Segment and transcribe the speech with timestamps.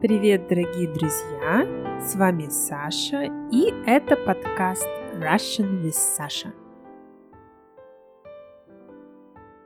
[0.00, 2.00] Привет, дорогие друзья!
[2.00, 6.54] С вами Саша, и это подкаст Russian with Sasha.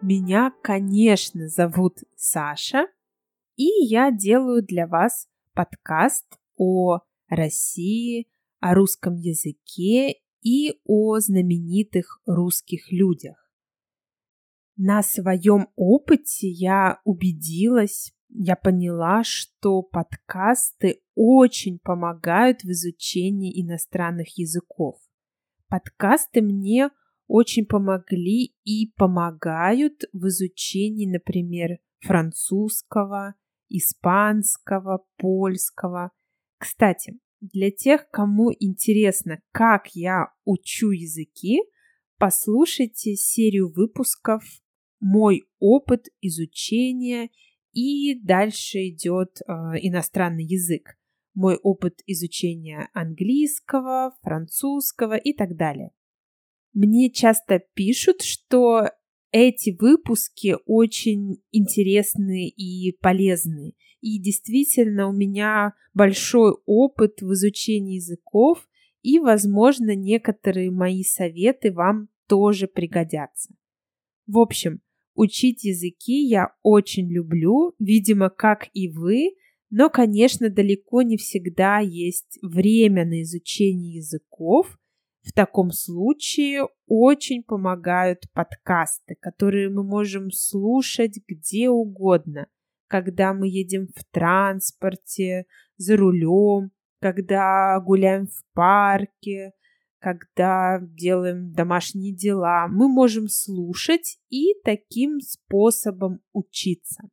[0.02, 2.88] Меня, конечно, зовут Саша,
[3.54, 6.26] и я делаю для вас подкаст
[6.56, 8.26] о России,
[8.58, 13.36] о русском языке и о знаменитых русских людях.
[14.76, 25.00] На своем опыте я убедилась, я поняла, что подкасты очень помогают в изучении иностранных языков.
[25.68, 26.90] Подкасты мне
[27.26, 33.34] очень помогли и помогают в изучении, например, французского,
[33.68, 36.10] испанского, польского.
[36.58, 41.60] Кстати, для тех, кому интересно, как я учу языки,
[42.18, 44.42] послушайте серию выпусков
[45.00, 47.30] «Мой опыт изучения»
[47.74, 50.96] и дальше идет э, иностранный язык.
[51.34, 55.90] Мой опыт изучения английского, французского и так далее.
[56.72, 58.90] Мне часто пишут, что
[59.32, 63.74] эти выпуски очень интересные и полезные.
[64.00, 68.68] И действительно, у меня большой опыт в изучении языков,
[69.02, 73.54] и, возможно, некоторые мои советы вам тоже пригодятся.
[74.26, 74.80] В общем,
[75.14, 79.34] Учить языки я очень люблю, видимо, как и вы,
[79.70, 84.78] но, конечно, далеко не всегда есть время на изучение языков.
[85.22, 92.46] В таком случае очень помогают подкасты, которые мы можем слушать где угодно,
[92.88, 96.70] когда мы едем в транспорте, за рулем,
[97.00, 99.52] когда гуляем в парке,
[100.04, 107.08] когда делаем домашние дела, мы можем слушать и таким способом учиться.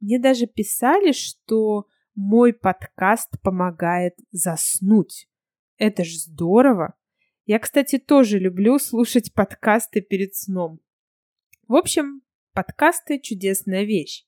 [0.00, 5.26] Мне даже писали, что мой подкаст помогает заснуть.
[5.78, 6.96] Это ж здорово.
[7.46, 10.80] Я, кстати, тоже люблю слушать подкасты перед сном.
[11.66, 12.20] В общем,
[12.52, 14.26] подкасты чудесная вещь.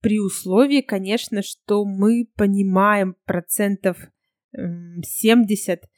[0.00, 3.96] При условии, конечно, что мы понимаем процентов
[4.52, 5.88] 70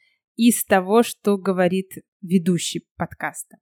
[0.47, 1.91] из того, что говорит
[2.21, 3.57] ведущий подкаста.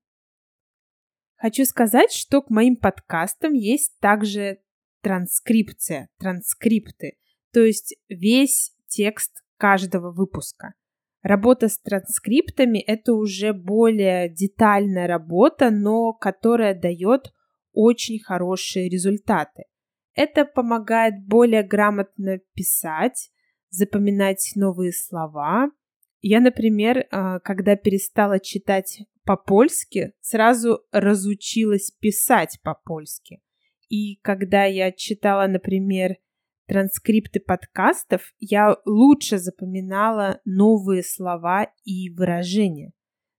[1.35, 4.59] Хочу сказать, что к моим подкастам есть также
[5.01, 7.17] транскрипция, транскрипты,
[7.51, 10.75] то есть весь текст каждого выпуска.
[11.23, 17.33] Работа с транскриптами– это уже более детальная работа, но которая дает
[17.73, 19.63] очень хорошие результаты.
[20.13, 23.31] Это помогает более грамотно писать,
[23.69, 25.71] запоминать новые слова,
[26.27, 33.41] я, например, а, когда перестала читать по-польски, сразу разучилась писать по-польски.
[33.89, 36.17] И когда я читала, например,
[36.67, 42.91] транскрипты подкастов, я лучше запоминала новые слова и выражения.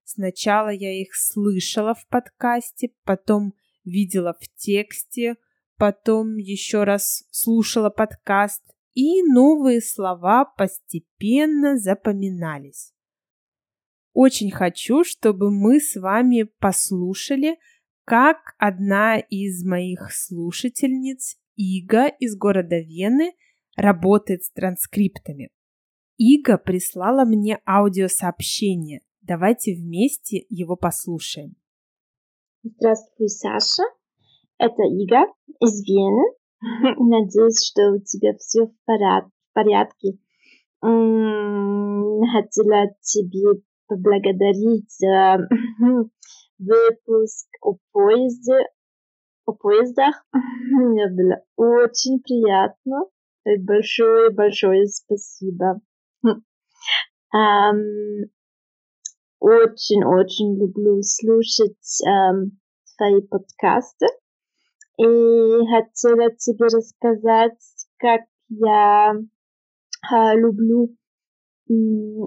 [0.03, 5.35] Сначала я их слышала в подкасте, потом видела в тексте,
[5.77, 8.63] потом еще раз слушала подкаст
[8.93, 12.93] и новые слова постепенно запоминались.
[14.13, 17.57] Очень хочу, чтобы мы с вами послушали,
[18.03, 23.33] как одна из моих слушательниц, Ига из города Вены,
[23.75, 25.49] работает с транскриптами.
[26.17, 29.01] Ига прислала мне аудиосообщение.
[29.21, 31.55] Давайте вместе его послушаем.
[32.63, 33.83] Здравствуй, Саша.
[34.57, 36.38] Это Ига из Вены.
[36.61, 38.73] Надеюсь, что у тебя все в
[39.53, 40.17] порядке.
[42.31, 45.47] Хотела тебе поблагодарить за
[46.59, 48.59] выпуск о поезде,
[49.45, 50.25] о поездах.
[50.33, 53.05] Мне было очень приятно.
[53.45, 55.81] Большое-большое спасибо.
[59.39, 62.01] Очень-очень люблю слушать
[62.97, 64.07] твои подкасты.
[64.99, 67.57] И хотела тебе рассказать,
[67.99, 69.13] как я
[70.11, 70.93] а, люблю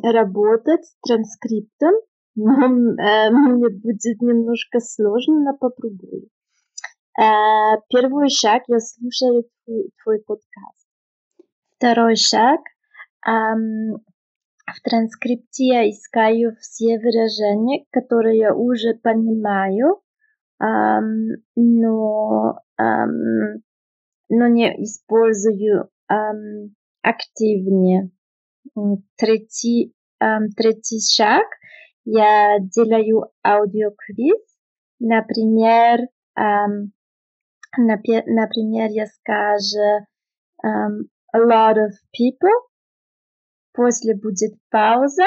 [0.03, 1.93] работать с транскриптом,
[2.35, 6.29] но э, мне будет немножко сложно, но попробую.
[7.21, 10.87] Э, первый шаг я слушаю твой, твой подкаст.
[11.77, 12.61] Второй шаг
[13.27, 13.99] эм,
[14.67, 20.01] в транскрипте я искаю все выражения, которые я уже понимаю,
[20.65, 22.61] но,
[24.29, 25.91] но не использую
[27.03, 28.11] активнее.
[29.17, 29.93] Третий,
[30.57, 31.47] третий шаг
[32.05, 34.41] я делаю аудиоквиз.
[35.01, 35.99] Например,
[37.77, 40.07] например, я скажу
[41.35, 42.53] a lot of people,
[43.73, 45.27] после будет пауза,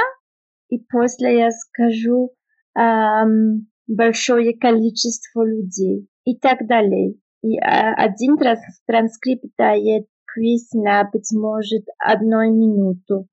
[0.70, 2.32] и после я скажу
[2.78, 7.16] эм, большое количество людей и так далее.
[7.42, 13.28] И э, один раз транскрипт дает квиз на, быть может, одной минуту.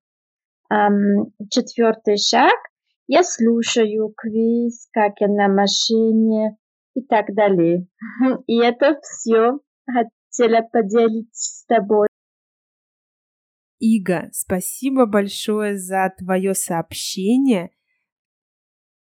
[1.51, 2.55] Четвертый шаг.
[3.07, 6.57] Я слушаю квиз, как я на машине
[6.95, 7.87] и так далее.
[8.47, 12.07] И это все хотела поделиться с тобой.
[13.79, 17.71] Ига, спасибо большое за твое сообщение.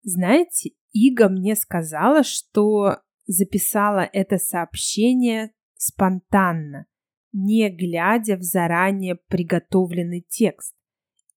[0.03, 6.87] Знаете, Ига мне сказала, что записала это сообщение спонтанно,
[7.33, 10.75] не глядя в заранее приготовленный текст.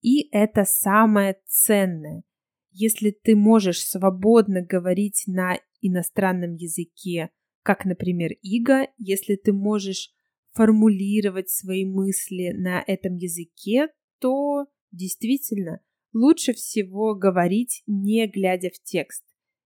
[0.01, 2.23] И это самое ценное.
[2.71, 7.29] Если ты можешь свободно говорить на иностранном языке,
[7.61, 10.11] как, например, Ига, если ты можешь
[10.53, 13.89] формулировать свои мысли на этом языке,
[14.19, 15.79] то действительно
[16.13, 19.23] лучше всего говорить, не глядя в текст,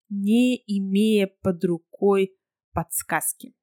[0.10, 2.36] не имея под рукой
[2.74, 3.54] подсказки.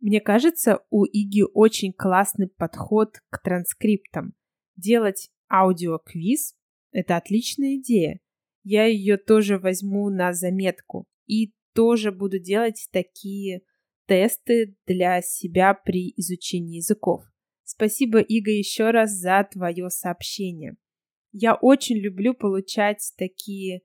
[0.00, 4.34] Мне кажется, у Иги очень классный подход к транскриптам.
[4.76, 6.54] Делать аудиоквиз–
[6.92, 8.20] это отличная идея.
[8.62, 13.62] Я ее тоже возьму на заметку и тоже буду делать такие
[14.06, 17.24] тесты для себя при изучении языков.
[17.64, 20.76] Спасибо, Ига, еще раз за твое сообщение.
[21.32, 23.82] Я очень люблю получать такие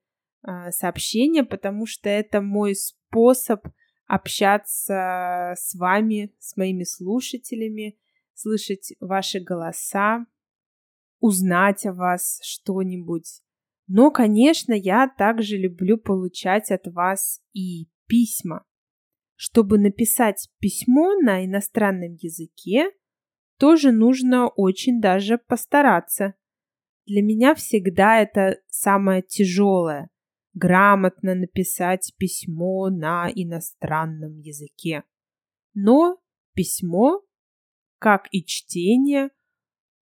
[0.71, 3.65] сообщения, потому что это мой способ
[4.07, 7.97] общаться с вами, с моими слушателями,
[8.33, 10.25] слышать ваши голоса,
[11.19, 13.41] узнать о вас что-нибудь.
[13.87, 18.65] Но, конечно, я также люблю получать от вас и письма.
[19.35, 22.91] Чтобы написать письмо на иностранном языке,
[23.57, 26.33] тоже нужно очень даже постараться.
[27.05, 30.09] Для меня всегда это самое тяжелое–
[30.53, 35.03] грамотно написать письмо на иностранном языке.
[35.73, 36.17] Но
[36.53, 37.21] письмо,
[37.99, 39.29] как и чтение,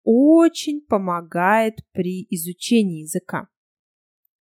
[0.02, 3.48] очень помогает при изучении языка.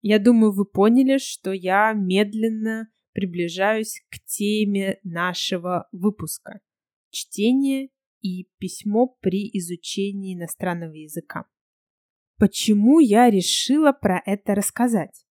[0.02, 6.60] Я думаю, вы поняли, что я медленно приближаюсь к теме нашего выпуска–
[7.10, 7.90] чтение
[8.22, 11.46] и письмо при изучении иностранного языка.
[12.38, 15.26] Почему я решила про это рассказать?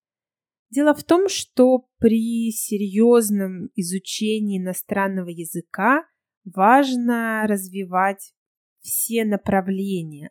[0.72, 6.06] Дело в том, что при серьезном изучении иностранного языка
[6.44, 8.32] важно развивать
[8.80, 10.30] все направления,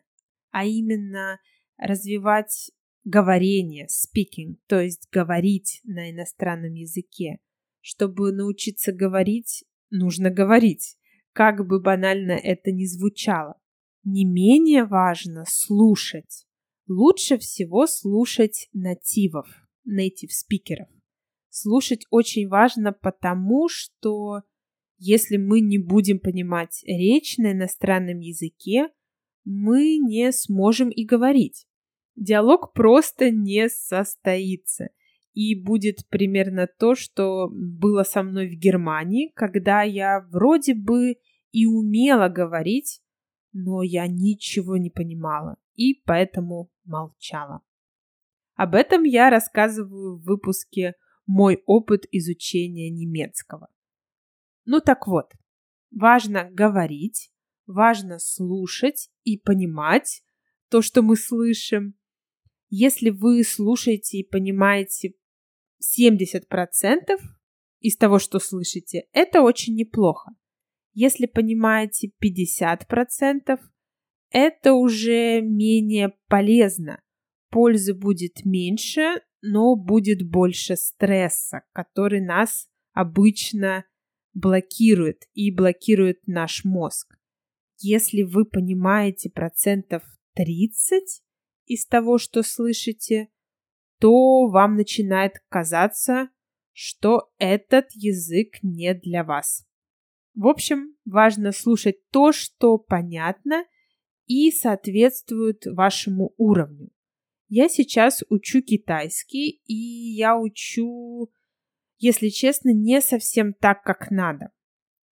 [0.50, 1.38] а именно
[1.78, 2.72] развивать
[3.04, 7.38] говорение, speaking, то есть говорить на иностранном языке.
[7.80, 10.96] Чтобы научиться говорить, нужно говорить,
[11.32, 13.60] как бы банально это ни звучало.
[14.02, 16.46] Не менее важно слушать.
[16.88, 19.46] Лучше всего слушать нативов,
[19.86, 20.88] native спикеров.
[21.48, 24.42] Слушать очень важно потому, что
[24.98, 28.88] если мы не будем понимать речь на иностранном языке,
[29.44, 31.66] мы не сможем и говорить
[32.16, 34.88] диалог просто не состоится.
[35.32, 41.16] И будет примерно то, что было со мной в Германии, когда я вроде бы
[41.52, 43.00] и умела говорить,
[43.52, 47.62] но я ничего не понимала и поэтому молчала.
[48.54, 50.94] Об этом я рассказываю в выпуске
[51.26, 53.68] «Мой опыт изучения немецкого».
[54.64, 55.32] Ну так вот,
[55.90, 57.32] важно говорить,
[57.66, 60.22] важно слушать и понимать
[60.68, 61.94] то, что мы слышим,
[62.68, 65.14] если вы слушаете и понимаете
[65.82, 67.20] 70%
[67.80, 70.32] из того, что слышите, это очень неплохо.
[70.94, 73.60] Если понимаете 50%,
[74.30, 77.01] это уже менее полезно.
[77.52, 83.84] Пользы будет меньше, но будет больше стресса, который нас обычно
[84.32, 87.14] блокирует и блокирует наш мозг.
[87.78, 90.02] Если вы понимаете процентов
[90.34, 91.22] 30,
[91.66, 93.28] из того, что слышите,
[94.00, 96.30] то вам начинает казаться,
[96.72, 99.66] что этот язык не для вас.
[100.34, 103.66] В общем, важно слушать то, что понятно
[104.26, 106.90] и соответствует вашему уровню.
[107.54, 111.30] Я сейчас учу китайский, и я учу,
[111.98, 114.52] если честно, не совсем так, как надо.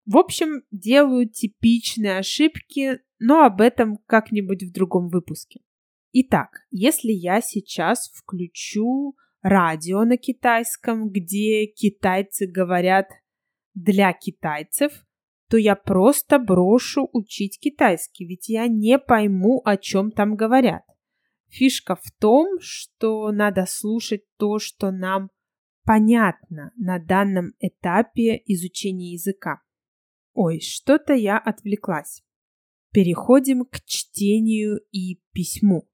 [0.07, 5.63] В общем, делаю типичные ошибки, но об этом как-нибудь в другом выпуске.
[6.13, 13.09] Итак, если я сейчас включу радио на китайском, где китайцы говорят
[13.75, 14.93] для китайцев,
[15.51, 20.85] то я просто брошу учить китайский, ведь я не пойму, о чем там говорят.
[21.49, 25.31] Фишка в том, что надо слушать то, что нам
[25.85, 29.63] понятно на данном этапе изучения языка.
[30.35, 32.23] Ой, что-то я отвлеклась.
[32.93, 35.89] Переходим к чтению и письму.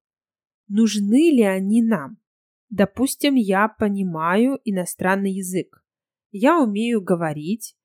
[0.69, 2.19] Нужны ли они нам?
[2.71, 5.85] Допустим, я понимаю иностранный язык.
[6.33, 7.77] Я умею говорить.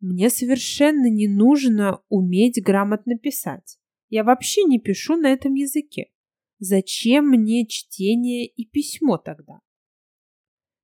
[0.00, 3.78] Мне совершенно не нужно уметь грамотно писать.
[4.08, 6.10] Я вообще не пишу на этом языке.
[6.58, 9.60] Зачем мне чтение и письмо тогда?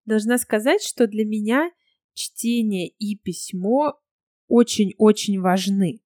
[0.04, 1.70] Должна сказать, что для меня
[2.12, 3.98] чтение и письмо
[4.46, 6.00] очень-очень важны.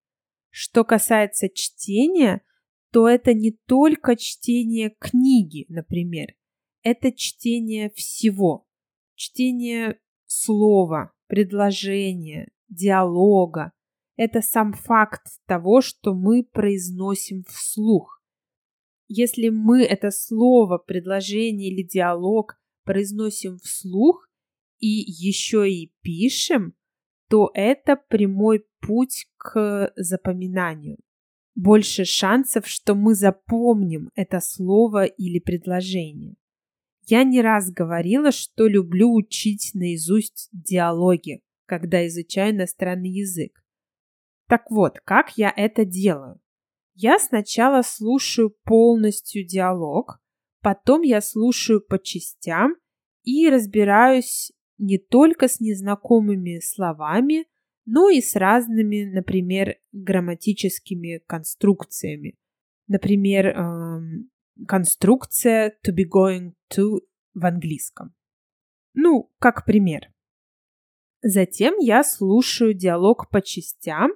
[0.50, 2.42] Что касается чтения,
[2.92, 6.34] то это не только чтение книги, например.
[6.82, 8.66] Это чтение всего.
[9.14, 13.72] Чтение слова, предложения, диалога.
[14.16, 18.17] Это сам факт того, что мы произносим вслух.
[19.08, 24.28] Если мы это слово, предложение или диалог произносим вслух
[24.78, 26.74] и еще и пишем,
[27.28, 30.98] то это прямой путь к запоминанию.
[31.54, 36.36] Больше шансов, что мы запомним это слово или предложение.
[37.06, 43.64] Я не раз говорила, что люблю учить наизусть диалоги, когда изучаю иностранный язык.
[44.46, 46.40] Так вот, как я это делаю?
[47.00, 50.20] Я сначала слушаю полностью диалог,
[50.60, 52.76] Потом я слушаю по частям
[53.22, 57.46] и разбираюсь не только с незнакомыми словами,
[57.84, 62.36] но и с разными, например, грамматическими конструкциями.
[62.86, 64.30] Например, эм,
[64.66, 67.00] конструкция to be going to
[67.34, 68.14] в английском.
[68.94, 70.12] Ну, как пример.
[71.22, 74.10] Затем я слушаю диалог по частям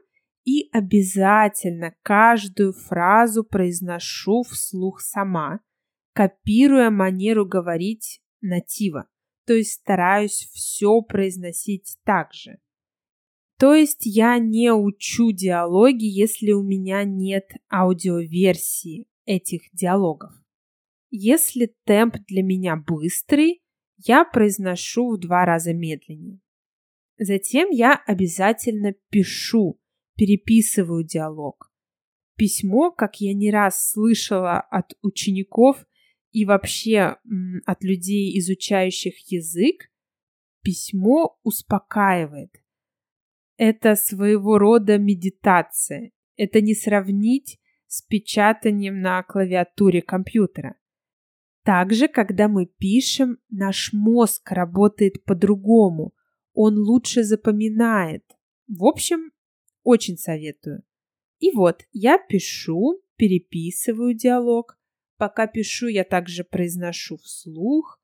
[0.44, 5.60] и обязательно каждую фразу произношу вслух сама–
[6.12, 9.08] копируя манеру говорить натива,
[9.46, 12.58] то есть стараюсь все произносить так же.
[13.58, 20.32] То есть я не учу диалоги, если у меня нет аудиоверсии этих диалогов.
[21.10, 23.62] Если темп для меня быстрый,
[23.98, 26.40] я произношу в два раза медленнее.
[27.18, 29.78] Затем я обязательно пишу,
[30.16, 31.72] переписываю диалог.
[32.36, 35.84] Письмо, как я не раз слышала от учеников,
[36.32, 37.16] и вообще
[37.66, 39.90] от людей, изучающих язык,
[40.62, 42.56] письмо успокаивает.
[43.58, 46.10] Это своего рода медитация.
[46.36, 50.76] Это не сравнить с печатанием на клавиатуре компьютера.
[51.64, 56.14] Также, когда мы пишем, наш мозг работает по-другому.
[56.54, 58.24] Он лучше запоминает.
[58.66, 59.32] В общем,
[59.82, 60.82] очень советую.
[61.38, 64.76] И вот, я пишу, переписываю диалог,
[65.22, 68.00] Пока пишу, я также произношу вслух.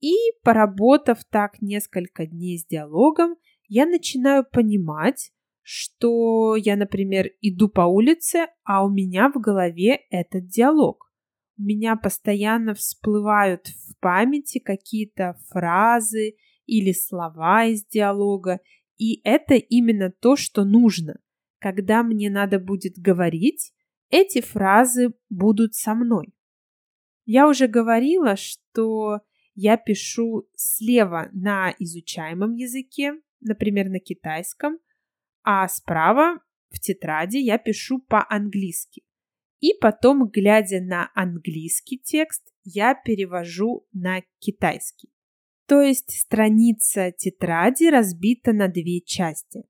[0.00, 0.14] И,
[0.44, 3.34] поработав так несколько дней с диалогом,
[3.66, 10.46] я начинаю понимать, что я, например, иду по улице, а у меня в голове этот
[10.46, 11.12] диалог.
[11.58, 16.36] У меня постоянно всплывают в памяти какие-то фразы
[16.66, 18.60] или слова из диалога,
[18.98, 21.20] и это именно то, что нужно.
[21.58, 23.72] Когда мне надо будет говорить,
[24.10, 26.34] эти фразы будут со мной.
[27.24, 29.20] Я уже говорила, что
[29.54, 34.78] я пишу слева на изучаемом языке, например, на китайском,
[35.42, 39.04] а справа в тетради я пишу по-английски.
[39.60, 45.11] И потом, глядя на английский текст, я перевожу на китайский.
[45.72, 49.62] То есть страница тетради разбита на две части.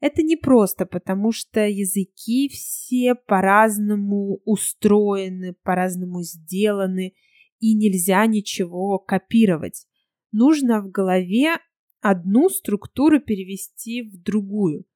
[0.00, 7.14] Это не просто, потому что языки все по-разному устроены, по-разному сделаны,
[7.60, 9.86] и нельзя ничего копировать.
[10.32, 11.58] Нужно в голове
[12.00, 14.86] одну структуру перевести в другую.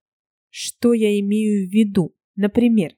[0.48, 2.16] Что я имею в виду?
[2.34, 2.90] Например,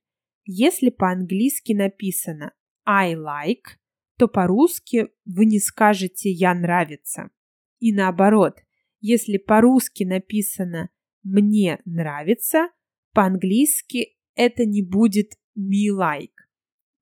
[0.47, 2.55] если по-английски написано
[2.87, 3.77] I like,
[4.17, 7.31] то по-русски вы не скажете «я нравится».
[7.79, 8.61] И наоборот,
[9.01, 10.91] если по-русски написано
[11.23, 12.69] мне нравится,
[13.13, 16.35] по-английски это не будет me like.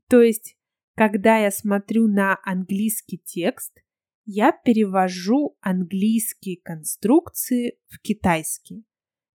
[0.09, 0.57] То есть,
[0.95, 3.83] когда я смотрю на английский текст,
[4.25, 8.85] я перевожу английские конструкции в китайский.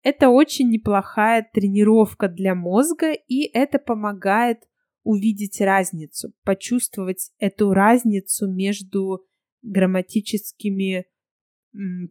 [0.04, 4.60] Это очень неплохая тренировка для мозга, и это помогает
[5.08, 9.26] увидеть разницу, почувствовать эту разницу между
[9.62, 11.06] грамматическими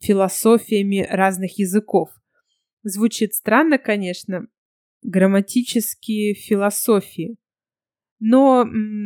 [0.00, 2.08] философиями разных языков.
[2.82, 4.46] Звучит странно, конечно,
[5.02, 7.36] грамматические философии.
[8.18, 8.64] Но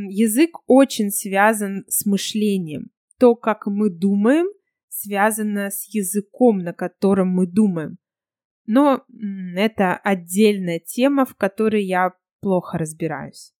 [0.08, 2.90] язык очень связан с мышлением.
[3.18, 4.46] То, как мы думаем,
[4.88, 7.98] связано с языком, на котором мы думаем.
[8.66, 9.04] Но
[9.56, 13.52] это отдельная тема, в которой я плохо разбираюсь.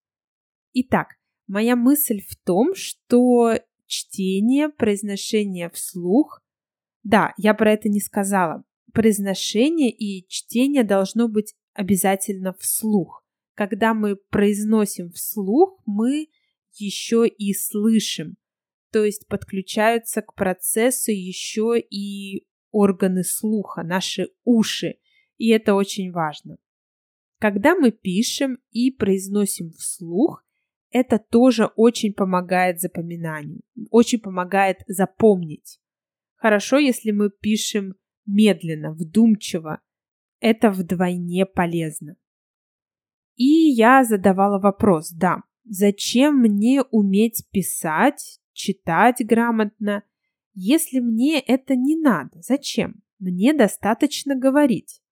[0.73, 3.55] Итак, моя мысль в том, что
[3.87, 6.43] чтение, произношение вслух,
[7.03, 8.63] да, я про это не сказала,
[8.93, 13.25] произношение и чтение должно быть обязательно вслух.
[13.55, 16.29] Когда мы произносим вслух, мы
[16.75, 18.37] еще и слышим,
[18.93, 24.99] то есть подключаются к процессу еще и органы слуха, наши уши,
[25.37, 26.59] и это очень важно.
[27.39, 30.45] Когда мы пишем и произносим вслух,
[30.91, 35.81] это тоже очень помогает запоминанию, очень помогает запомнить.
[36.37, 37.95] Хорошо, если мы пишем
[38.27, 39.81] медленно, вдумчиво.
[40.41, 42.17] Это вдвойне полезно.
[43.37, 50.03] И я задавала вопрос, да, зачем мне уметь писать, читать грамотно,
[50.55, 52.41] если мне это не надо?
[52.43, 53.03] Зачем?
[53.19, 55.03] Мне достаточно говорить.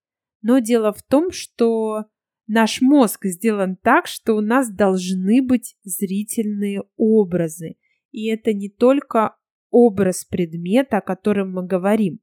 [0.43, 2.07] Но дело в том, что
[2.49, 7.76] наш мозг сделан так, что у нас должны быть зрительные образы.
[8.11, 9.37] И это не только
[9.71, 12.21] образ предмета, о котором мы говорим.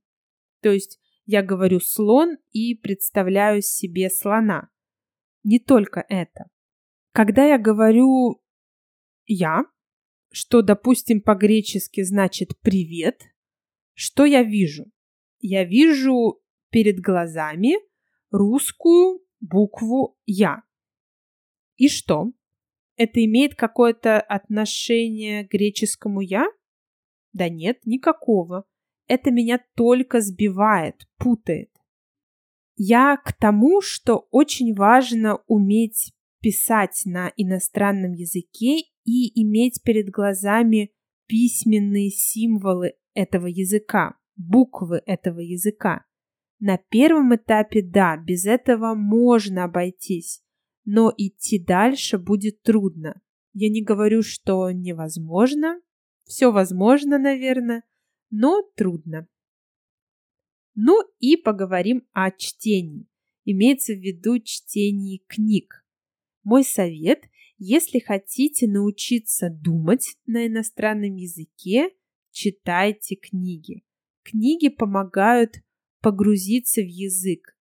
[0.61, 4.69] То есть я говорю слон и представляю себе слона.
[5.43, 6.49] Не только это.
[7.11, 8.41] Когда я говорю
[9.25, 9.65] я,
[10.31, 13.21] что, допустим, по-гречески значит привет,
[13.93, 14.85] что я вижу?
[15.39, 16.41] Я вижу
[16.71, 17.75] перед глазами
[18.31, 20.63] русскую букву я.
[21.77, 22.31] И что?
[22.95, 26.45] Это имеет какое-то отношение к греческому я?
[27.33, 28.65] Да нет, никакого
[29.07, 31.69] это меня только сбивает, путает.
[32.75, 40.91] Я к тому, что очень важно уметь писать на иностранном языке и иметь перед глазами
[41.27, 46.05] письменные символы этого языка, буквы этого языка.
[46.59, 50.43] На первом этапе, да, без этого можно обойтись,
[50.85, 53.21] но идти дальше будет трудно.
[53.53, 55.81] Я не говорю, что невозможно,
[56.23, 57.83] все возможно, наверное,
[58.29, 59.27] но трудно.
[60.75, 63.07] Ну и поговорим о чтении.
[63.45, 65.85] Имеется в виду чтении книг.
[66.43, 67.23] Мой совет,
[67.57, 71.89] если хотите научиться думать на иностранном языке,
[72.31, 73.85] читайте книги.
[74.23, 75.61] Книги помогают
[76.05, 77.57] погрузиться в язык,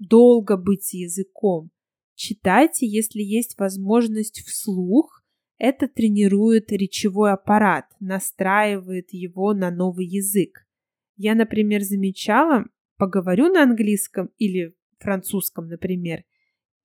[0.00, 1.70] долго быть языком.
[2.16, 5.22] Читайте, если есть возможность вслух,
[5.58, 10.66] это тренирует речевой аппарат, настраивает его на новый язык.
[11.14, 12.64] Я, например, замечала,
[12.96, 16.24] поговорю на английском или французском, например,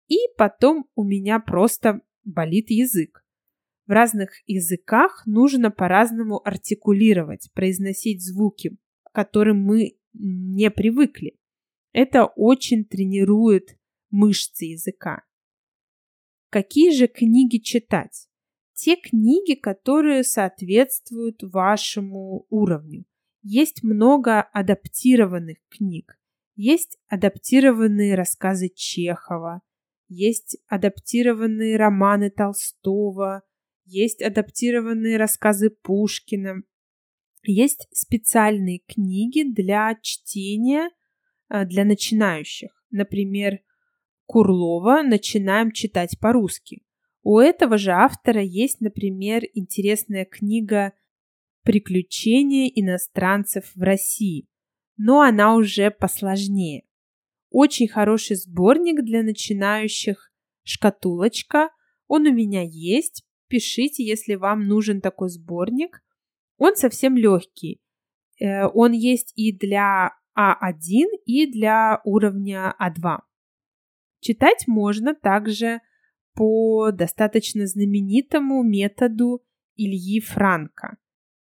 [0.08, 3.26] и потом у меня просто болит язык.
[3.88, 8.78] В разных языках нужно по-разному артикулировать, произносить звуки,
[9.14, 11.40] которым мы не привыкли.
[11.94, 13.78] Это очень тренирует
[14.10, 15.24] мышцы языка.
[16.50, 18.28] Какие же книги читать?
[18.74, 23.06] те книги, которые соответствуют вашему уровню.
[23.42, 26.20] Есть много адаптированных книг.
[26.56, 29.62] Есть адаптированные рассказы Чехова,
[30.08, 33.44] есть адаптированные романы Толстого,
[33.86, 36.64] есть адаптированные рассказы Пушкина.
[37.44, 40.90] Есть специальные книги для чтения
[41.50, 42.72] а, для начинающих.
[42.90, 43.60] Например,
[44.26, 46.84] Курлова «Начинаем читать по-русски».
[47.22, 50.94] У этого же автора есть, например, интересная книга
[51.64, 54.48] «Приключения иностранцев в России»,
[54.98, 56.84] но она уже посложнее.
[57.50, 60.32] Очень хороший сборник для начинающих
[60.64, 61.70] «Шкатулочка».
[62.08, 63.24] Он у меня есть.
[63.48, 66.03] Пишите, если вам нужен такой сборник.
[66.64, 67.82] Он совсем легкий.
[68.40, 73.18] Э, он есть и для А1, и для уровня А2.
[74.22, 75.82] Читать можно также
[76.34, 79.44] по достаточно знаменитому методу
[79.76, 80.96] Ильи Франка.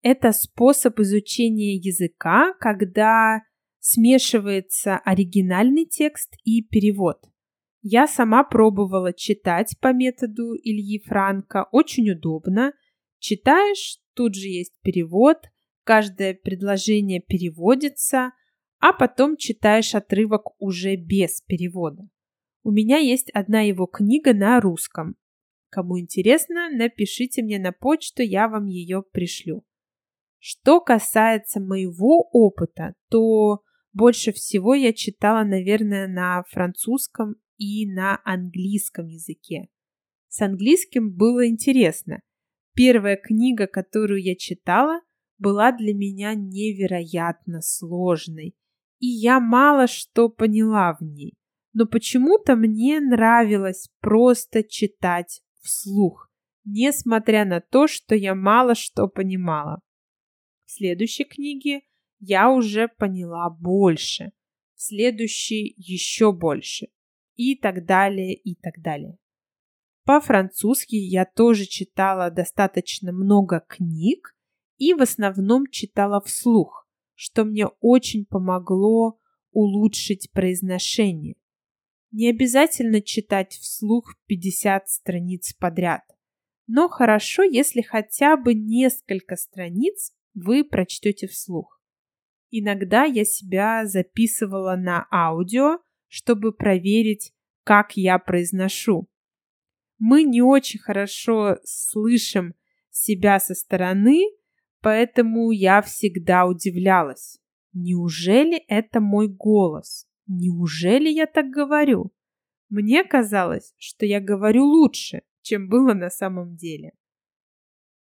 [0.00, 3.42] Это способ изучения языка, когда
[3.80, 7.18] смешивается оригинальный текст и перевод.
[7.82, 11.66] Я сама пробовала читать по методу Ильи Франка.
[11.72, 12.74] Очень удобно.
[13.18, 15.38] Читаешь, тут же есть перевод,
[15.82, 18.32] каждое предложение переводится,
[18.78, 22.02] а потом читаешь отрывок уже без перевода.
[22.62, 25.16] У меня есть одна его книга на русском.
[25.70, 29.64] Кому интересно, напишите мне на почту, я вам ее пришлю.
[30.38, 33.62] Что касается моего опыта, то
[33.94, 39.70] больше всего я читала, наверное, на французском и на английском языке.
[40.28, 42.20] С английским было интересно.
[42.82, 45.02] Первая книга, которую я читала,
[45.36, 48.54] была для меня невероятно сложной,
[49.00, 51.34] и я мало что поняла в ней.
[51.74, 56.30] Но почему-то мне нравилось просто читать вслух,
[56.64, 59.82] несмотря на то, что я мало что понимала.
[60.64, 61.82] В следующей книге
[62.18, 64.32] я уже поняла больше,
[64.74, 66.86] в следующей еще больше,
[67.36, 69.19] и так далее, и так далее.
[70.10, 74.34] По-французски я тоже читала достаточно много книг
[74.76, 79.20] и в основном читала вслух, что мне очень помогло
[79.52, 81.36] улучшить произношение.
[82.10, 86.02] Не обязательно читать вслух 50 страниц подряд,
[86.66, 91.80] но хорошо, если хотя бы несколько страниц вы прочтете вслух.
[92.50, 99.09] Иногда я себя записывала на аудио, чтобы проверить, как я произношу.
[100.00, 102.54] Мы не очень хорошо слышим
[102.90, 104.22] себя со стороны,
[104.80, 107.38] поэтому я всегда удивлялась.
[107.74, 110.08] Неужели это мой голос?
[110.26, 112.12] Неужели я так говорю?
[112.70, 116.92] Мне казалось, что я говорю лучше, чем было на самом деле.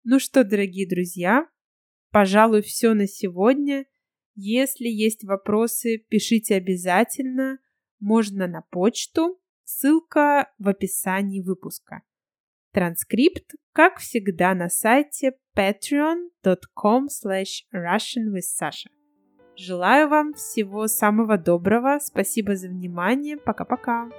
[0.06, 1.50] Ну что, дорогие друзья,
[2.12, 3.86] пожалуй, все на сегодня.
[4.36, 7.60] Если есть вопросы, пишите обязательно.
[8.00, 9.43] Можно на почту.
[9.63, 12.02] Ссылка в описании выпуска.
[12.71, 18.89] Транскрипт, как всегда, на сайте patreon.com slash russianwithsasha.
[19.56, 21.99] Желаю вам всего самого доброго.
[21.99, 23.38] Спасибо за внимание.
[23.38, 24.10] Пока-пока.